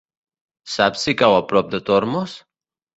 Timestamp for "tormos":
1.93-2.39